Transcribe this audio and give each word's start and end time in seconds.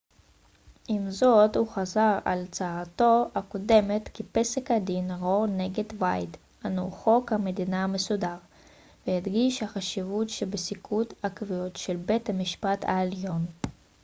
עם 0.87 1.11
זאת 1.11 1.55
הוא 1.55 1.67
חזר 1.67 2.19
על 2.25 2.43
הצהרתו 2.43 3.27
הקודמת 3.35 4.07
כי 4.13 4.23
פסק 4.23 4.71
הדין 4.71 5.11
רו 5.11 5.45
נגד 5.45 5.83
ווייד 5.97 6.37
הנו 6.63 6.91
חוק 6.91 7.33
המדינה 7.33 7.83
המסודר 7.83 8.37
והדגיש 9.07 9.57
את 9.57 9.63
החשיבות 9.63 10.29
שבפסיקות 10.29 11.13
עקביות 11.23 11.75
של 11.77 11.95
בית 11.95 12.29
המשפט 12.29 12.83
העליון 12.85 13.45